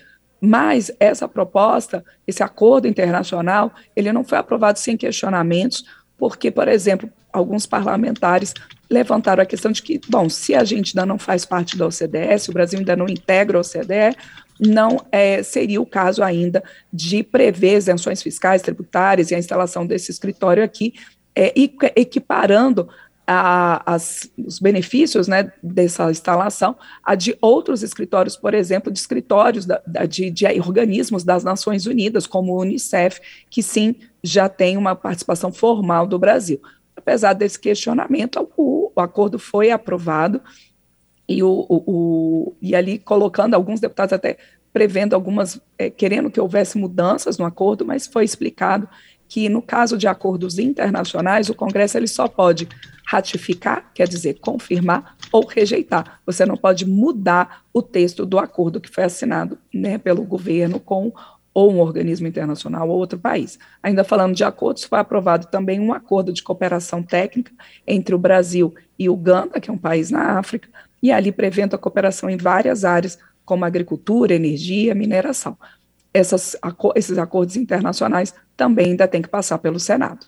Mas 0.44 0.90
essa 1.00 1.26
proposta, 1.26 2.04
esse 2.26 2.42
acordo 2.42 2.86
internacional, 2.86 3.72
ele 3.96 4.12
não 4.12 4.22
foi 4.22 4.36
aprovado 4.36 4.78
sem 4.78 4.94
questionamentos, 4.94 5.86
porque, 6.18 6.50
por 6.50 6.68
exemplo, 6.68 7.08
alguns 7.32 7.64
parlamentares 7.64 8.52
levantaram 8.90 9.42
a 9.42 9.46
questão 9.46 9.72
de 9.72 9.82
que, 9.82 9.98
bom, 10.06 10.28
se 10.28 10.54
a 10.54 10.62
gente 10.62 10.90
ainda 10.90 11.06
não 11.06 11.18
faz 11.18 11.46
parte 11.46 11.78
da 11.78 11.86
OCDE, 11.86 12.38
se 12.38 12.50
o 12.50 12.52
Brasil 12.52 12.78
ainda 12.78 12.94
não 12.94 13.08
integra 13.08 13.56
a 13.56 13.62
OCDE, 13.62 14.14
não 14.60 15.00
é, 15.10 15.42
seria 15.42 15.80
o 15.80 15.86
caso 15.86 16.22
ainda 16.22 16.62
de 16.92 17.22
prever 17.22 17.78
isenções 17.78 18.22
fiscais, 18.22 18.60
tributárias 18.60 19.30
e 19.30 19.34
a 19.34 19.38
instalação 19.38 19.86
desse 19.86 20.10
escritório 20.10 20.62
aqui, 20.62 20.92
é, 21.34 21.54
equiparando 21.96 22.86
a, 23.26 23.94
as, 23.94 24.30
os 24.38 24.58
benefícios 24.58 25.26
né, 25.26 25.52
dessa 25.62 26.10
instalação 26.10 26.76
a 27.02 27.14
de 27.14 27.36
outros 27.40 27.82
escritórios, 27.82 28.36
por 28.36 28.52
exemplo, 28.54 28.92
de 28.92 28.98
escritórios 28.98 29.64
da, 29.64 29.80
de, 30.08 30.30
de, 30.30 30.46
organismos 30.60 31.24
das 31.24 31.42
Nações 31.42 31.86
Unidas, 31.86 32.26
como 32.26 32.52
o 32.52 32.60
Unicef, 32.60 33.20
que 33.48 33.62
sim 33.62 33.96
já 34.22 34.48
tem 34.48 34.76
uma 34.76 34.94
participação 34.94 35.52
formal 35.52 36.06
do 36.06 36.18
Brasil. 36.18 36.60
Apesar 36.96 37.32
desse 37.32 37.58
questionamento, 37.58 38.48
o, 38.56 38.92
o 38.94 39.00
acordo 39.00 39.38
foi 39.38 39.70
aprovado 39.70 40.40
e, 41.26 41.42
o, 41.42 41.66
o, 41.68 42.54
e 42.60 42.74
ali 42.74 42.98
colocando 42.98 43.54
alguns 43.54 43.80
deputados 43.80 44.12
até 44.12 44.36
prevendo 44.72 45.14
algumas, 45.14 45.60
é, 45.78 45.88
querendo 45.88 46.30
que 46.30 46.40
houvesse 46.40 46.76
mudanças 46.76 47.38
no 47.38 47.44
acordo, 47.44 47.86
mas 47.86 48.06
foi 48.06 48.24
explicado 48.24 48.88
que 49.28 49.48
no 49.48 49.62
caso 49.62 49.96
de 49.96 50.06
acordos 50.06 50.58
internacionais, 50.58 51.48
o 51.48 51.54
Congresso 51.54 51.96
ele 51.96 52.08
só 52.08 52.28
pode 52.28 52.68
ratificar, 53.04 53.90
quer 53.94 54.08
dizer, 54.08 54.38
confirmar 54.40 55.16
ou 55.30 55.46
rejeitar. 55.46 56.20
Você 56.24 56.46
não 56.46 56.56
pode 56.56 56.86
mudar 56.86 57.64
o 57.72 57.82
texto 57.82 58.24
do 58.24 58.38
acordo 58.38 58.80
que 58.80 58.90
foi 58.90 59.04
assinado 59.04 59.58
né, 59.72 59.98
pelo 59.98 60.22
governo 60.24 60.80
com 60.80 61.12
ou 61.54 61.72
um 61.72 61.78
organismo 61.78 62.26
internacional 62.26 62.88
ou 62.88 62.98
outro 62.98 63.16
país. 63.16 63.58
Ainda 63.80 64.02
falando 64.02 64.34
de 64.34 64.42
acordos, 64.42 64.82
foi 64.82 64.98
aprovado 64.98 65.46
também 65.46 65.78
um 65.78 65.92
acordo 65.92 66.32
de 66.32 66.42
cooperação 66.42 67.00
técnica 67.00 67.52
entre 67.86 68.12
o 68.12 68.18
Brasil 68.18 68.74
e 68.98 69.08
Uganda, 69.08 69.60
que 69.60 69.70
é 69.70 69.72
um 69.72 69.78
país 69.78 70.10
na 70.10 70.36
África, 70.36 70.68
e 71.00 71.12
ali 71.12 71.30
prevendo 71.30 71.76
a 71.76 71.78
cooperação 71.78 72.28
em 72.28 72.36
várias 72.36 72.84
áreas, 72.84 73.16
como 73.44 73.64
agricultura, 73.64 74.34
energia, 74.34 74.94
mineração. 74.94 75.56
Essas, 76.12 76.56
esses 76.96 77.18
acordos 77.18 77.56
internacionais 77.56 78.34
também 78.56 78.86
ainda 78.86 79.06
têm 79.06 79.22
que 79.22 79.28
passar 79.28 79.58
pelo 79.58 79.78
Senado. 79.78 80.26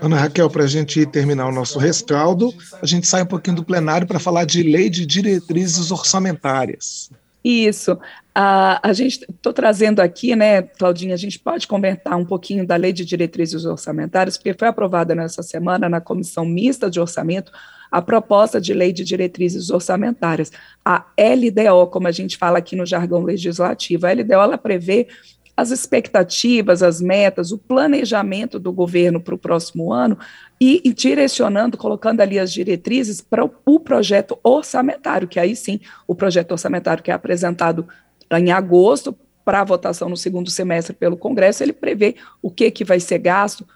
Ana 0.00 0.16
Raquel, 0.16 0.48
para 0.50 0.64
a 0.64 0.66
gente 0.66 1.04
terminar 1.06 1.48
o 1.48 1.52
nosso 1.52 1.78
rescaldo, 1.78 2.52
a 2.80 2.86
gente 2.86 3.06
sai 3.06 3.22
um 3.22 3.26
pouquinho 3.26 3.56
do 3.56 3.64
plenário 3.64 4.06
para 4.06 4.18
falar 4.18 4.44
de 4.44 4.62
lei 4.62 4.88
de 4.90 5.06
diretrizes 5.06 5.90
orçamentárias. 5.90 7.10
Isso. 7.44 7.98
A, 8.34 8.88
a 8.88 8.92
gente 8.92 9.26
estou 9.28 9.52
trazendo 9.52 10.00
aqui, 10.00 10.36
né, 10.36 10.62
Claudinha, 10.62 11.14
a 11.14 11.18
gente 11.18 11.38
pode 11.38 11.66
comentar 11.66 12.16
um 12.16 12.24
pouquinho 12.24 12.66
da 12.66 12.76
lei 12.76 12.92
de 12.92 13.04
diretrizes 13.04 13.64
orçamentárias, 13.64 14.36
porque 14.36 14.54
foi 14.54 14.68
aprovada 14.68 15.14
nessa 15.14 15.42
semana 15.42 15.88
na 15.88 16.00
comissão 16.00 16.46
mista 16.46 16.88
de 16.88 17.00
orçamento 17.00 17.52
a 17.92 18.00
proposta 18.00 18.58
de 18.58 18.72
lei 18.72 18.90
de 18.90 19.04
diretrizes 19.04 19.68
orçamentárias, 19.68 20.50
a 20.82 21.04
LDO, 21.18 21.88
como 21.88 22.08
a 22.08 22.10
gente 22.10 22.38
fala 22.38 22.56
aqui 22.56 22.74
no 22.74 22.86
jargão 22.86 23.22
legislativo. 23.22 24.06
A 24.06 24.12
LDO 24.12 24.32
ela 24.32 24.56
prevê 24.56 25.08
as 25.56 25.70
expectativas, 25.70 26.82
as 26.82 27.00
metas, 27.00 27.52
o 27.52 27.58
planejamento 27.58 28.58
do 28.58 28.72
governo 28.72 29.20
para 29.20 29.34
o 29.34 29.38
próximo 29.38 29.92
ano 29.92 30.18
e, 30.60 30.80
e, 30.84 30.92
direcionando, 30.92 31.76
colocando 31.76 32.20
ali 32.20 32.38
as 32.38 32.52
diretrizes 32.52 33.20
para 33.20 33.44
o, 33.44 33.50
o, 33.66 33.78
projeto 33.78 34.38
orçamentário, 34.42 35.28
que 35.28 35.38
aí 35.38 35.54
sim, 35.54 35.80
o 36.06 36.14
projeto 36.14 36.52
orçamentário 36.52 37.02
que 37.02 37.10
é 37.10 37.14
apresentado 37.14 37.86
em 38.30 38.50
agosto 38.50 39.16
para 39.44 39.60
a 39.60 39.64
votação 39.64 40.08
no 40.08 40.16
segundo 40.16 40.50
semestre 40.50 40.94
pelo 40.94 41.16
Congresso, 41.16 41.62
ele 41.62 41.72
prevê 41.72 42.16
o 42.40 42.50
que, 42.50 42.70
que 42.70 42.84
vai 42.84 43.00
ser 43.00 43.18
gasto 43.18 43.66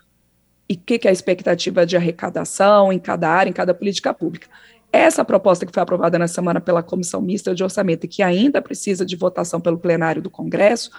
e 0.68 0.74
o 0.74 0.78
que, 0.78 0.98
que 0.98 1.08
é 1.08 1.10
a 1.10 1.12
expectativa 1.12 1.84
de 1.84 1.96
arrecadação 1.96 2.92
em 2.92 2.98
cada 2.98 3.28
área, 3.28 3.50
em 3.50 3.52
cada 3.52 3.74
política 3.74 4.14
pública. 4.14 4.48
Essa 4.92 5.24
proposta 5.24 5.66
que 5.66 5.72
foi 5.72 5.82
aprovada 5.82 6.18
na 6.18 6.28
semana 6.28 6.60
pela 6.60 6.82
Comissão 6.82 7.20
Mista 7.20 7.54
de 7.54 7.62
Orçamento 7.62 8.04
e 8.04 8.08
que 8.08 8.22
ainda 8.22 8.62
precisa 8.62 9.04
de 9.04 9.14
votação 9.14 9.60
pelo 9.60 9.78
plenário 9.78 10.22
do 10.22 10.30
Congresso, 10.30 10.90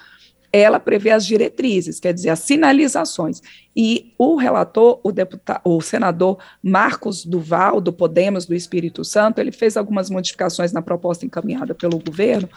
ela 0.51 0.79
prevê 0.79 1.11
as 1.11 1.25
diretrizes, 1.25 1.99
quer 1.99 2.13
dizer, 2.13 2.29
as 2.29 2.39
sinalizações. 2.39 3.41
E 3.75 4.13
o 4.17 4.35
relator, 4.35 4.99
o, 5.03 5.11
deputado, 5.11 5.61
o 5.63 5.81
senador 5.81 6.37
Marcos 6.63 7.25
Duval, 7.25 7.79
do 7.81 7.93
Podemos 7.93 8.45
do 8.45 8.55
Espírito 8.55 9.03
Santo, 9.03 9.39
ele 9.39 9.51
fez 9.51 9.77
algumas 9.77 10.09
modificações 10.09 10.71
na 10.71 10.81
proposta 10.81 11.25
encaminhada 11.25 11.75
pelo 11.75 11.99
governo, 11.99 12.49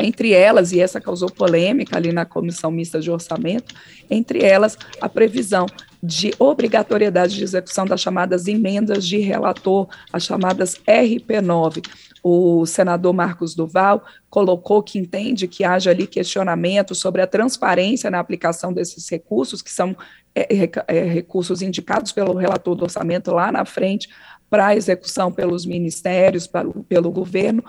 entre 0.00 0.32
elas, 0.32 0.72
e 0.72 0.80
essa 0.80 1.00
causou 1.00 1.30
polêmica 1.30 1.96
ali 1.96 2.12
na 2.12 2.24
comissão 2.24 2.70
mista 2.70 2.98
de 2.98 3.10
orçamento, 3.10 3.74
entre 4.10 4.42
elas 4.42 4.76
a 5.00 5.08
previsão 5.08 5.66
de 6.02 6.34
obrigatoriedade 6.38 7.36
de 7.36 7.44
execução 7.44 7.84
das 7.86 8.00
chamadas 8.00 8.48
emendas 8.48 9.06
de 9.06 9.18
relator, 9.18 9.86
as 10.12 10.24
chamadas 10.24 10.80
RP9. 10.86 11.86
O 12.24 12.66
senador 12.66 13.12
Marcos 13.12 13.54
Duval 13.54 14.04
colocou 14.28 14.82
que 14.82 14.98
entende 14.98 15.46
que 15.46 15.62
haja 15.62 15.90
ali 15.90 16.06
questionamento 16.06 16.94
sobre 16.94 17.22
a 17.22 17.26
transparência 17.26 18.10
na 18.10 18.18
aplicação 18.18 18.72
desses 18.72 19.08
recursos, 19.08 19.62
que 19.62 19.70
são 19.70 19.96
é, 20.34 20.64
é, 20.64 20.70
é 20.88 21.04
recursos 21.04 21.62
indicados 21.62 22.10
pelo 22.10 22.34
relator 22.34 22.74
do 22.74 22.84
orçamento 22.84 23.30
lá 23.30 23.52
na 23.52 23.64
frente 23.64 24.08
para 24.50 24.74
execução 24.74 25.30
pelos 25.30 25.64
ministérios, 25.64 26.48
pelo 26.88 27.10
governo, 27.10 27.64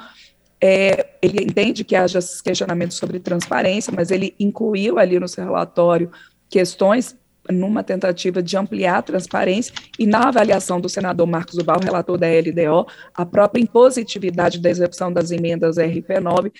é, 0.65 1.07
ele 1.21 1.43
entende 1.43 1.83
que 1.83 1.93
haja 1.93 2.19
questionamentos 2.41 2.95
sobre 2.95 3.19
transparência, 3.19 3.91
mas 3.93 4.11
ele 4.11 4.33
incluiu 4.39 4.97
ali 4.97 5.19
no 5.19 5.27
seu 5.27 5.43
relatório 5.43 6.09
questões 6.49 7.17
numa 7.51 7.83
tentativa 7.83 8.41
de 8.41 8.55
ampliar 8.55 8.97
a 8.97 9.01
transparência 9.01 9.73
e 10.00 10.05
na 10.05 10.27
avaliação 10.29 10.79
do 10.79 10.88
senador 10.88 11.27
Marcos 11.27 11.57
Ubal, 11.57 11.79
relator 11.81 12.17
da 12.17 12.27
LDO, 12.27 12.88
a 13.13 13.25
própria 13.25 13.62
impositividade 13.62 14.59
da 14.59 14.69
execução 14.69 15.12
das 15.12 15.31
emendas 15.31 15.77
RP9 15.77 16.51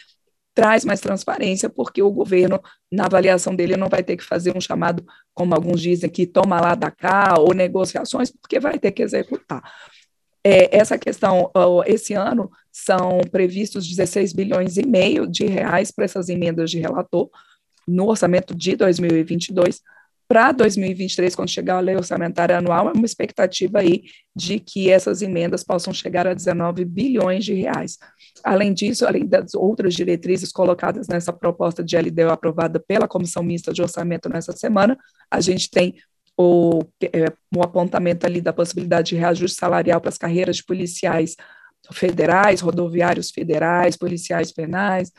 traz 0.54 0.86
mais 0.86 1.02
transparência, 1.02 1.70
porque 1.70 2.02
o 2.02 2.12
governo, 2.12 2.62
na 2.92 3.06
avaliação 3.06 3.56
dele, 3.56 3.76
não 3.76 3.90
vai 3.90 4.04
ter 4.04 4.16
que 4.16 4.24
fazer 4.24 4.56
um 4.56 4.62
chamado, 4.62 5.04
como 5.34 5.56
alguns 5.56 5.82
dizem, 5.82 6.10
que 6.10 6.28
toma 6.28 6.62
lá 6.62 6.76
da 6.76 6.92
cá, 6.92 7.36
ou 7.40 7.54
negociações, 7.54 8.32
porque 8.32 8.60
vai 8.60 8.78
ter 8.78 8.92
que 8.92 9.02
executar. 9.02 9.64
É, 10.44 10.78
essa 10.78 10.98
questão, 10.98 11.50
esse 11.86 12.14
ano, 12.14 12.52
são 12.72 13.22
previstos 13.32 13.88
16 13.88 14.34
bilhões 14.34 14.78
e 14.78 14.86
meio 14.86 15.26
de 15.26 15.46
reais 15.46 15.90
para 15.90 16.06
essas 16.06 16.30
emendas 16.30 16.70
de 16.70 16.80
relator, 16.80 17.30
no 17.88 18.08
orçamento 18.10 18.56
de 18.56 18.76
2022, 18.76 19.82
para 20.28 20.52
2023, 20.52 21.36
quando 21.36 21.50
chegar 21.50 21.78
a 21.78 21.80
lei 21.80 21.96
orçamentária 21.96 22.58
anual, 22.58 22.90
é 22.90 22.94
uma 22.94 23.06
expectativa 23.06 23.80
aí 23.80 24.04
de 24.36 24.60
que 24.60 24.90
essas 24.90 25.22
emendas 25.22 25.64
possam 25.64 25.94
chegar 25.94 26.26
a 26.26 26.34
19 26.34 26.86
bilhões 26.86 27.46
de 27.46 27.54
reais. 27.54 27.98
Além 28.44 28.74
disso, 28.74 29.06
além 29.06 29.26
das 29.26 29.54
outras 29.54 29.94
diretrizes 29.94 30.52
colocadas 30.52 31.08
nessa 31.08 31.32
proposta 31.32 31.84
de 31.84 31.98
LDO 31.98 32.30
aprovada 32.30 32.80
pela 32.80 33.08
Comissão 33.08 33.44
Mista 33.44 33.74
de 33.74 33.82
Orçamento 33.82 34.30
nessa 34.30 34.54
semana, 34.54 34.98
a 35.30 35.40
gente 35.40 35.70
tem 35.70 35.96
o, 36.38 36.82
é, 37.02 37.32
o 37.56 37.62
apontamento 37.62 38.26
ali 38.26 38.42
da 38.42 38.54
possibilidade 38.54 39.10
de 39.10 39.16
reajuste 39.16 39.58
salarial 39.58 40.02
para 40.02 40.10
as 40.10 40.18
carreiras 40.18 40.58
de 40.58 40.64
policiais 40.64 41.36
federais, 41.92 42.62
rodoviários 42.62 43.30
federais, 43.30 43.98
policiais 43.98 44.52
penais, 44.52 45.12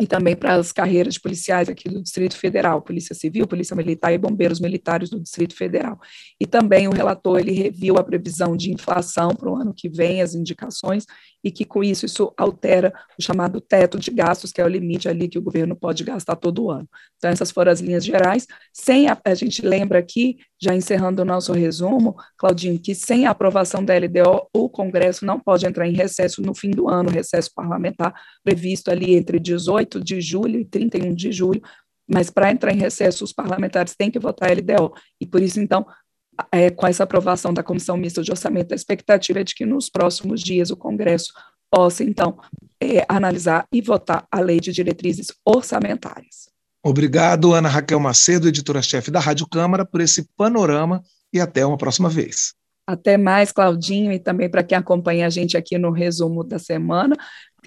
e 0.00 0.06
também 0.06 0.36
para 0.36 0.54
as 0.54 0.70
carreiras 0.70 1.14
de 1.14 1.20
policiais 1.20 1.68
aqui 1.68 1.88
do 1.88 2.00
Distrito 2.00 2.36
Federal, 2.36 2.80
Polícia 2.80 3.14
Civil, 3.14 3.48
Polícia 3.48 3.74
Militar 3.74 4.12
e 4.12 4.18
Bombeiros 4.18 4.60
Militares 4.60 5.10
do 5.10 5.18
Distrito 5.18 5.56
Federal. 5.56 5.98
E 6.40 6.46
também 6.46 6.86
o 6.86 6.92
relator 6.92 7.40
ele 7.40 7.52
reviu 7.52 7.96
a 7.96 8.04
previsão 8.04 8.56
de 8.56 8.72
inflação 8.72 9.34
para 9.34 9.50
o 9.50 9.56
ano 9.56 9.74
que 9.74 9.88
vem, 9.88 10.22
as 10.22 10.34
indicações, 10.34 11.04
e 11.42 11.50
que 11.50 11.64
com 11.64 11.82
isso 11.82 12.06
isso 12.06 12.32
altera 12.36 12.92
o 13.18 13.22
chamado 13.22 13.60
teto 13.60 13.98
de 13.98 14.10
gastos, 14.10 14.52
que 14.52 14.60
é 14.60 14.64
o 14.64 14.68
limite 14.68 15.08
ali 15.08 15.28
que 15.28 15.38
o 15.38 15.42
governo 15.42 15.76
pode 15.76 16.04
gastar 16.04 16.36
todo 16.36 16.70
ano. 16.70 16.88
Então 17.16 17.30
essas 17.30 17.50
foram 17.50 17.72
as 17.72 17.80
linhas 17.80 18.04
gerais. 18.04 18.46
Sem 18.72 19.08
a, 19.08 19.18
a 19.24 19.34
gente 19.34 19.62
lembra 19.64 19.98
aqui, 19.98 20.38
já 20.60 20.74
encerrando 20.74 21.22
o 21.22 21.24
nosso 21.24 21.52
resumo, 21.52 22.16
Claudinho, 22.36 22.78
que 22.78 22.94
sem 22.94 23.26
a 23.26 23.30
aprovação 23.30 23.84
da 23.84 23.94
LDO, 23.96 24.48
o 24.52 24.68
Congresso 24.68 25.24
não 25.24 25.38
pode 25.38 25.66
entrar 25.66 25.86
em 25.86 25.94
recesso 25.94 26.42
no 26.42 26.54
fim 26.54 26.70
do 26.70 26.88
ano, 26.88 27.10
recesso 27.10 27.50
parlamentar 27.54 28.14
previsto 28.42 28.90
ali 28.90 29.14
entre 29.14 29.38
18 29.38 30.02
de 30.02 30.20
julho 30.20 30.58
e 30.60 30.64
31 30.64 31.14
de 31.14 31.32
julho, 31.32 31.62
mas 32.08 32.30
para 32.30 32.50
entrar 32.50 32.72
em 32.72 32.78
recesso, 32.78 33.22
os 33.22 33.34
parlamentares 33.34 33.94
têm 33.94 34.10
que 34.10 34.18
votar 34.18 34.50
a 34.50 34.54
LDO. 34.54 34.94
E 35.20 35.26
por 35.26 35.42
isso, 35.42 35.60
então, 35.60 35.86
é, 36.52 36.70
com 36.70 36.86
essa 36.86 37.04
aprovação 37.04 37.52
da 37.52 37.62
Comissão 37.62 37.96
Mista 37.96 38.22
de 38.22 38.30
Orçamento, 38.30 38.72
a 38.72 38.76
expectativa 38.76 39.40
é 39.40 39.44
de 39.44 39.54
que 39.54 39.66
nos 39.66 39.88
próximos 39.88 40.40
dias 40.40 40.70
o 40.70 40.76
Congresso 40.76 41.32
possa, 41.70 42.02
então, 42.02 42.38
é, 42.80 43.04
analisar 43.08 43.66
e 43.72 43.80
votar 43.82 44.26
a 44.30 44.40
lei 44.40 44.60
de 44.60 44.72
diretrizes 44.72 45.28
orçamentárias. 45.44 46.48
Obrigado, 46.82 47.52
Ana 47.52 47.68
Raquel 47.68 48.00
Macedo, 48.00 48.48
editora-chefe 48.48 49.10
da 49.10 49.20
Rádio 49.20 49.46
Câmara, 49.48 49.84
por 49.84 50.00
esse 50.00 50.28
panorama 50.36 51.02
e 51.32 51.40
até 51.40 51.66
uma 51.66 51.76
próxima 51.76 52.08
vez. 52.08 52.54
Até 52.86 53.18
mais, 53.18 53.52
Claudinho, 53.52 54.12
e 54.12 54.18
também 54.18 54.48
para 54.48 54.62
quem 54.62 54.78
acompanha 54.78 55.26
a 55.26 55.30
gente 55.30 55.56
aqui 55.56 55.76
no 55.76 55.90
resumo 55.90 56.42
da 56.42 56.58
semana, 56.58 57.14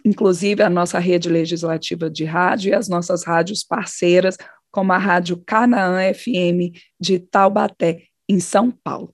inclusive 0.03 0.63
a 0.63 0.69
nossa 0.69 0.97
rede 0.97 1.29
legislativa 1.29 2.09
de 2.09 2.25
rádio 2.25 2.69
e 2.69 2.73
as 2.73 2.87
nossas 2.87 3.23
rádios 3.23 3.63
parceiras, 3.63 4.35
como 4.71 4.91
a 4.93 4.97
Rádio 4.97 5.37
Canaã 5.45 6.11
FM 6.13 6.73
de 6.99 7.19
Taubaté, 7.19 8.05
em 8.31 8.39
São 8.39 8.71
Paulo. 8.71 9.13